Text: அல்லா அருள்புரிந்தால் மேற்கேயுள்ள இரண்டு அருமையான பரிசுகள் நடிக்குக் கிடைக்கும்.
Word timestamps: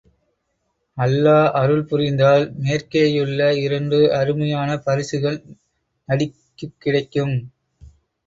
அல்லா 0.97 1.35
அருள்புரிந்தால் 1.59 2.45
மேற்கேயுள்ள 2.61 3.51
இரண்டு 3.57 3.99
அருமையான 4.11 4.79
பரிசுகள் 4.79 5.37
நடிக்குக் 6.09 6.77
கிடைக்கும். 6.79 7.35